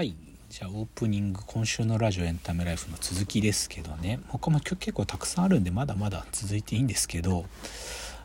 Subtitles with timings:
[0.00, 0.14] はい。
[0.48, 4.18] じゃあオープニング今週のラジオエンタメライフの続きですけどね。
[4.28, 7.44] 他も今日結構たくさんあるんでまだまだ続いていいんですけど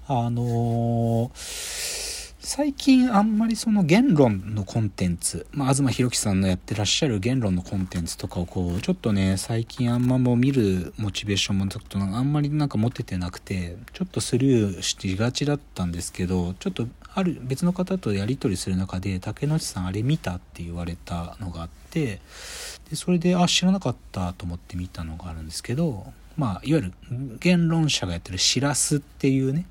[0.08, 16.88] あのー、最近あんまりその言論のコンテンツ、まあ、東博樹さんのやってらっしゃる言論のコンテンツとかをこうちょっとね最近あんまもう見るモチベーションもちょっとあんまりなんか持ててなくてちょっとスルーしがちだったんですけどちょっと
[17.18, 22.20] ある別の方とやり取りする中で竹野内さんあれ見たって言われたのがあって
[22.90, 26.94] でそれであ知らなかったと思って見たのがあるんですけどまあいわゆる
[27.40, 29.66] 言論者がやってる「しらす」っていうね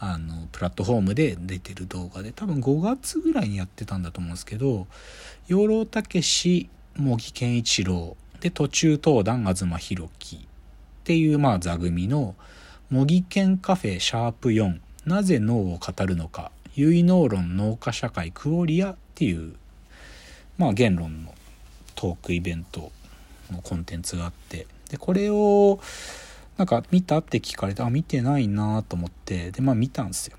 [0.00, 4.88] あのプラットフォームで出てる動画で多分5月ぐらいにやってたんだと思うんですけど
[5.46, 10.40] 養老孟司茂木健一郎で途中登壇東博樹っ
[11.04, 12.34] ていうまあ座組の
[12.90, 19.54] 茂木健カフェシャープ4なぜ脳を語るのか結納論農家社会クオリアっていう
[20.58, 21.34] まあ言論の
[21.94, 22.90] トークイベント
[23.50, 25.80] のコンテンツがあってでこれを
[26.56, 30.36] なんか見たって聞かれてあ見てないなと思ってでまあ見たんですよ。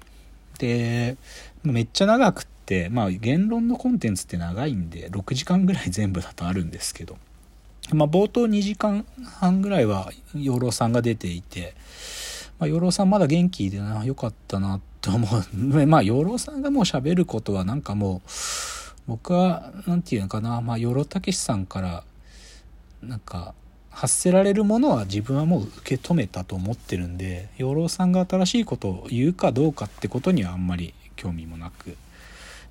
[0.59, 1.17] で
[1.63, 7.17] めっちゃ長くってまあ言論のコンテンツって長いんで6時間ぐらい全部だとあるんですけど
[7.91, 9.05] まあ冒頭2時間
[9.39, 11.73] 半ぐらいは養老さんが出ていて
[12.59, 15.85] まあ、養老さんまだ元気でな、よかったなって思う。
[15.87, 18.29] まあ、養老さんがもう喋ることはなんかもう、
[19.07, 22.03] 僕は、なんていうのかな、まあ、養老たけしさんから、
[23.01, 23.53] なんか、
[23.93, 31.95] 発せられるものは自分はもう受け止めたと思ってるんで、養老さんが新しいことを言うかどうかってことにはあんまり興味もなく、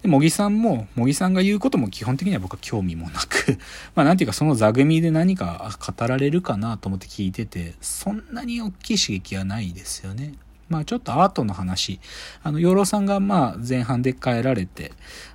[0.03, 3.59] で、茂木さんも、茂木さんが言うことも基本的には僕は興味もなく
[3.95, 10.35] まあなんていうかその座組で何か語られるかなと思って聞いてて、そんなに大きい刺激はないですよね。
[10.69, 12.01] まあちょっとアートの話。
[12.43, 14.93] あの、養老さんがまあ前半で帰られて、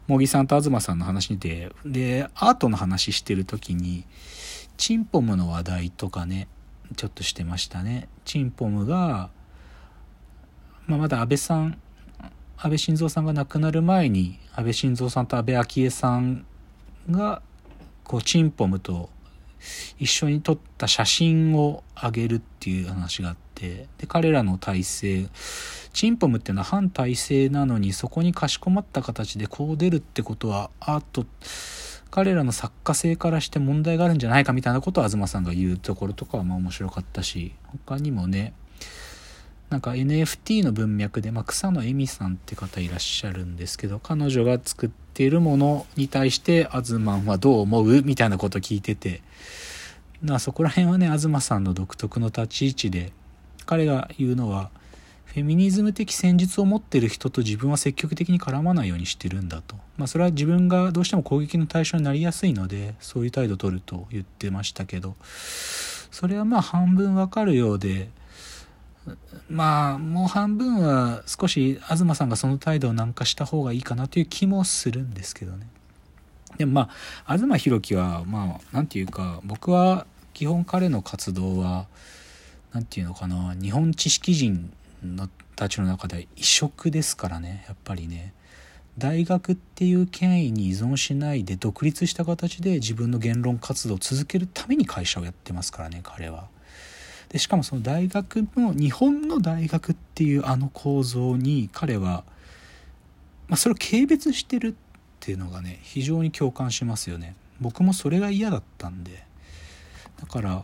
[0.08, 4.04] 茂木さんと東さんの話で、で、アートの話してる時に、
[4.76, 6.48] チンポムの話題とかね、
[6.95, 8.10] ちょっとしてましたね。
[8.26, 9.30] チンポムが、
[10.88, 11.78] まあまだ安倍さん
[12.60, 16.45] 安倍晋三さんが亡くなる前に安倍晋三さんと安倍昭恵さん
[17.10, 17.44] が
[18.04, 19.10] こうチンポムと
[20.00, 25.28] 一緒に撮った写真をあげるっていう話があってで彼らの体制
[25.94, 31.26] チンポムっていうのは反体制なのにそこにかしこまった形でこう出るってことはアート
[32.10, 37.54] 彼らの作家性からして問題があるんじゃないかみたいなことを東さんが言うところとかはまあ面白かったし
[37.86, 38.54] 他にもね
[39.70, 49.22] なんか NFT の文脈で、まあ、草野恵美さんって方いらっしゃるんですけど彼女が作っているものに対してアズマンはどう思うみたいなこと聞いてて
[50.22, 53.11] まそこら辺はね東さんの独特の立ち位置で
[53.66, 54.72] 彼が言うのは
[55.26, 59.76] フェミニズム的戦術を持ってる人と自分は積極的に絡まないようにしてるんだと。
[59.98, 68.10] まあそれは自分がどうしても攻撃の対象になりやすいのでそういう態度を取ると言ってましたけどそれはまあ半分わかるようで
[69.50, 75.68] まあもう半分は少し東さんがその態度を軟化した方がいいかなという気もするんですけどね
[76.58, 76.90] でもま
[77.26, 81.88] あ東博樹はまあ何て言うか僕は基本彼の活動は
[82.73, 84.72] 何て言うのかな日本知識人
[85.04, 88.34] のたちの中では異色ですからねやっぱりね
[88.98, 96.48] 大学っていう権威に依存しないで独立した形で自分の言論活動を続けるために会社をやってますからね彼は。
[97.30, 102.23] でしかもその大学の日本の大学っていうあの構造に彼は、
[103.48, 104.73] まあ、それを軽蔑してるっ
[105.20, 107.36] ていうのがね非常に共感しますよね。
[107.60, 109.26] 僕もそれが嫌だったんで。
[110.20, 110.64] だから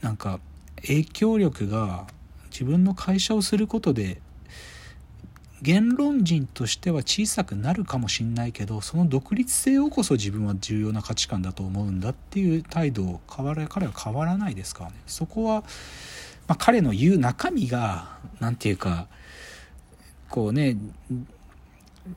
[0.00, 0.40] なんか
[0.82, 2.06] 影響力が
[2.50, 4.20] 自分の会社をすることで
[5.62, 15.62] 言論人としては小さくなるかもしんないけどその独立性をこそ自分は重要な価値観だと思うんだっていう態度を変わら彼は変わらないですからねそこは、
[16.46, 19.08] まあ、彼の言う中身が何て言うか
[20.30, 20.76] こうね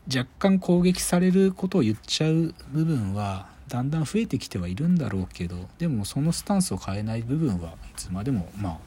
[0.07, 8.77] 若干攻撃されることを言っちゃう部分はだんだん増えてきてはいるんだろうけどでもそのスタンスを変えない部分はいつまでもまあ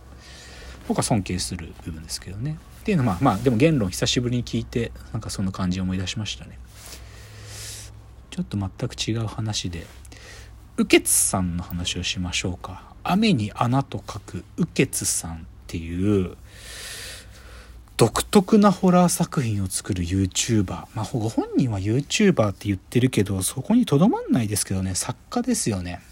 [0.86, 2.58] 僕は尊敬する部分ですけどね。
[2.84, 6.58] っていうのはまあでも言論久しぶりに聞いてなんかその感じを思い出しましたね。
[8.28, 9.86] ちょっと全く違う話で
[10.76, 12.82] 右傑さんの話をしましょうか。
[13.02, 16.36] 雨に穴と書く右傑さんっていう
[17.96, 20.64] 独特なホラー作品を作る YouTuber
[20.94, 24.94] まあご本人は YouTuber って言ってるけどそこにとどまんないですけどね。
[24.94, 26.02] 作家ですよね。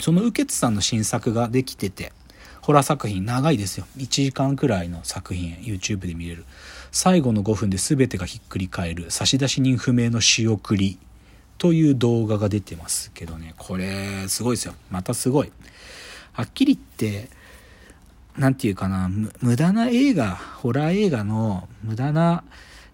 [0.00, 2.14] その右傑さんの新作ができてて
[2.62, 3.86] ホラー作品長いですよ。
[3.96, 5.54] 1時間くらいの作品。
[5.56, 6.44] YouTube で見れる。
[6.92, 9.10] 最後の5分で全てがひっくり返る。
[9.10, 10.98] 差出人不明の仕送り。
[11.60, 13.54] という動画が出てますけどね。
[13.58, 14.74] これすごいですよ。
[14.90, 15.52] またすごい。
[16.32, 17.28] はっきり言って
[18.38, 19.10] 何て言うかな。
[19.40, 22.44] 無駄な映画ホラー映画の無駄な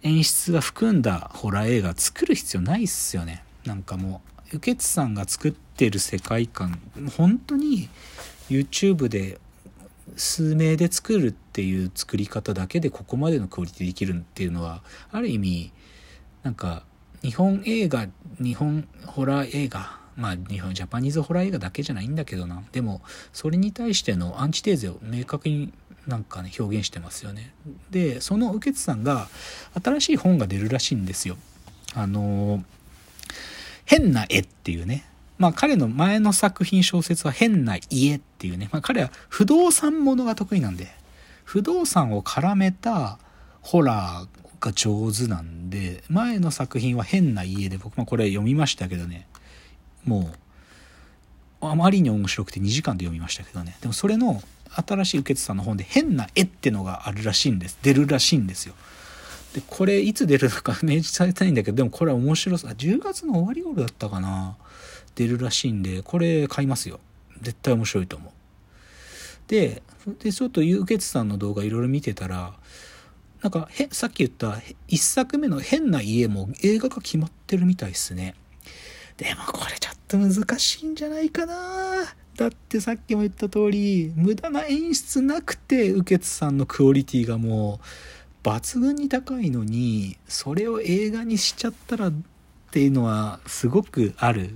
[0.03, 3.45] 演出が含んだホラー映画作る必要ないっすよね。
[3.65, 4.21] なんかも
[4.53, 6.81] うケツさんが作ってる世界観
[7.17, 7.89] 本当に
[8.49, 9.39] YouTube で
[10.17, 14.83] 数名で作るっていう作り方だけでここまでのクオリティできるっていうのは
[15.13, 15.73] ある意味
[16.43, 16.85] なんか
[17.23, 18.09] 日本映画
[18.41, 22.63] 日本ホラー映画まあ日本ジャパニーズホラー映画だけじゃないんだけどな。
[22.73, 23.03] でも
[23.33, 25.73] それに対してのアンチテーゼを明確に
[26.07, 27.53] なんかね表現してますよね。
[27.91, 29.29] でその右傑さんが
[29.83, 31.37] 新しい本が出るらしいんですよ。
[31.95, 32.65] あの
[33.85, 35.05] 変な絵っていうね。
[35.39, 40.89] まあ彼の前の作品小説は変な家っていうね、まあ彼は不動産ものが得意なんで、
[41.45, 43.19] 不動産を絡めた
[43.61, 49.27] ホラーが上手なんで、前の作品は変な家で僕もこれ読みましたけどね、
[50.05, 50.31] も
[51.63, 53.77] う、あまりに面白くて2時間で読みましたけどね。
[53.81, 57.79] でもそれの新しい受けさんの本で変な絵ってのがあるらしいんです。
[57.83, 58.75] 出るらしいんですよ。
[59.55, 64.57] で、これいつ出るのか明示されたいんだけど、でもこれは面白さ、10月の終わり頃だったかな。
[65.17, 67.01] 出るらしいんで、これ買いますよ。
[67.43, 68.33] 絶対面白いと思う。
[69.49, 69.83] で、
[70.21, 72.55] でちょっとゆうけつさんの動画いろいろ見てたら、
[73.43, 78.35] なんかへ、さっき言った一作目の変な家も映画が決まってるみたいっすね。
[79.17, 82.05] でもこれちょっと難しいんじゃないかな
[82.37, 87.81] だってさっきも言った通り、無駄な演出なくて、右傑さんのクオリティがも
[88.45, 92.13] う抜群に高いのに、それを映画にしちゃったらっ
[92.71, 94.51] ていうのはすごくある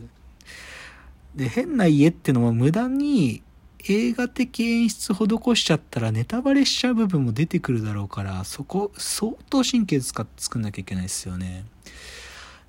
[1.34, 3.42] で、変な家ってのは無駄に
[3.88, 11.64] 映画的演出施しちゃったらネタバレしちゃう部分も出てくるだろうから、そこ相当神経使って作んなきゃいけないですよね。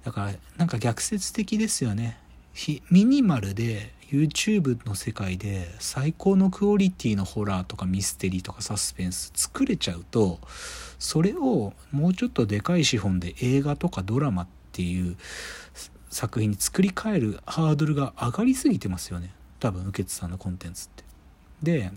[0.03, 2.17] だから、なんか逆説的ですよね。
[2.89, 10.39] ミニマルで YouTube の世界で最高のクオリティのホラーとかミステリーとかサスペンス作れちゃうと
[10.99, 15.15] それをもうちょっとでかい資本で映画とかドラマっていう
[16.11, 19.31] 作品に作り変えるハードルが上がりすぎてますよね。
[19.59, 21.03] 多分右傑さんのコンテンツって。
[21.63, 21.91] で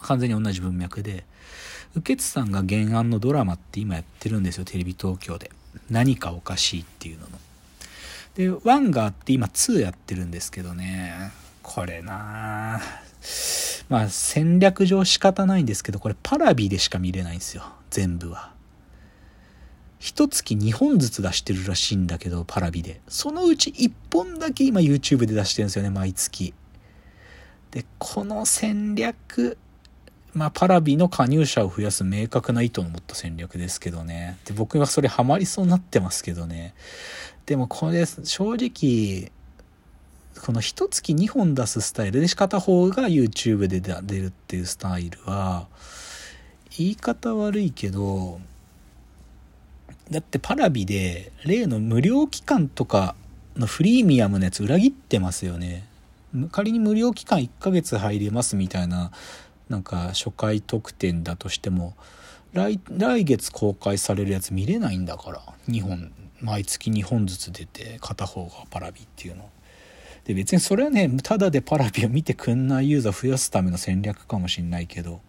[0.00, 1.24] 完全に同じ文脈で
[1.94, 5.50] 右傑さんが原案のドラマって今やってるんですよテレビ東京で。
[5.88, 7.38] 何かおかしいっていうのの。
[8.34, 11.32] で1があって今2やってるんですけどね。
[11.62, 12.80] これな
[13.88, 17.64] まあ戦略上仕方ないんですけどこれパラビでしか見れないんですよ。
[17.90, 18.50] 全部は。
[20.02, 23.00] 一月2本ずつ出してるらしいんだけど、パラビで。
[23.06, 26.52] そのうち1本だけ今 YouTube で出してるんですよね、毎月。
[27.70, 29.56] で、この戦略、
[30.34, 34.38] まあ、パラビの加入者を増やす明確な意図を持った戦略ですけどね。
[34.44, 36.74] で、僕はそれハマりそうになってますけどね。
[37.46, 39.30] でもこれ、正直、
[40.44, 45.68] この一月2本出すスタイルで片方が YouTube で出るっていうスタイルは、
[46.76, 48.40] 言い方悪いけど、
[50.12, 53.16] だってパラビで例の無料期間とか
[53.56, 55.84] のフリーミアムのやつ裏切ってますよね。
[56.52, 59.10] 仮に無料期間1ヶ月入れますみたいな
[59.68, 61.94] なんか初回特典だとしても
[62.52, 69.48] 来来月公開されるやつ見れないんだから2本毎月2本ずつ出て片方がパラビっていうの。
[70.24, 75.20] で別にそれはねただでパラビを見てくんないユーザー増やすための戦略かもしんないけど。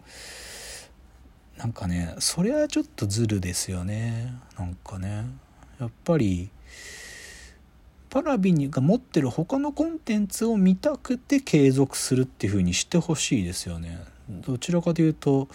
[1.58, 4.34] なんかねそれはちょっとズルですよね。
[4.58, 5.24] なんかね。
[5.80, 6.50] やっぱり
[8.10, 13.98] パラビが持ってる他のコンテンツを見たくて継続するっていう風にしてほしいですよね。
[14.28, 15.48] どちらかというと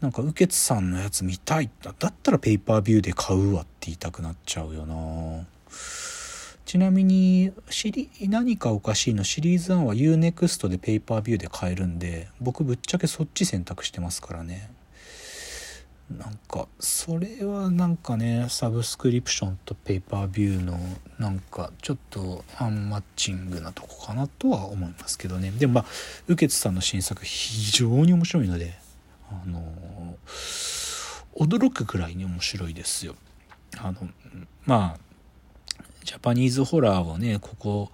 [0.00, 5.46] なんか右傑さんのやつ見たいだったらペーパービューで買うわって言いたくなっちゃうよな。
[6.64, 14.70] ちなみにシリ何かおかしいのシリーズ1は UNEXT でペーパービューで買えるんで僕ぶっちゃけそっち選択してますからね。
[16.18, 20.78] なんかそれはなんかねサブスクリプションとペーパービューの
[21.18, 25.52] なんかちょっとアンマッチングなとこかなとは思いますけどね。
[25.52, 25.84] でもまあ
[26.26, 28.74] 右傑さんの新作非常に面白いので
[29.30, 30.16] あの
[31.36, 33.14] 驚くくらいに面白いですよ。
[33.78, 34.08] あの
[34.66, 35.10] まあ
[36.04, 37.92] ジャパニーズホラーをねここ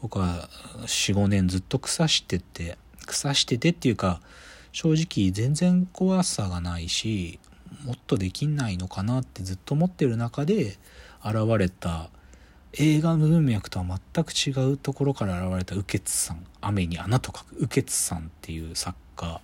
[0.00, 0.48] 僕は
[0.86, 4.22] 45年ずっと腐してて腐しててっていうか
[4.72, 7.38] 正直全然怖さがないし
[7.84, 10.78] もっとできないのかなってずっと思ってる中で
[11.24, 12.10] 現れた
[12.74, 19.40] 映画の文脈とは全く違うところから現れた右傑さん雨に穴と書く右傑さんっていう作家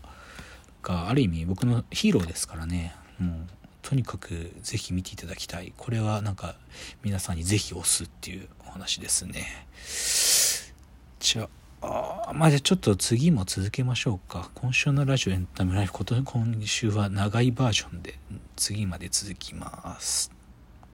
[0.83, 2.95] がある意味僕のヒーローですからね。
[3.19, 3.35] もう
[3.83, 5.73] とにかくぜひ見ていただきたい。
[5.77, 6.57] これはなんか
[7.03, 9.67] 皆さんにぜひ押すっていうお話ですね。
[11.21, 11.49] じゃあ
[11.87, 14.51] あまあじゃあちょっと次も続けましょうか。
[14.55, 18.19] 今週のラジオエンタメライフ今週は長いバージョンで
[18.57, 20.34] 次まで続きます。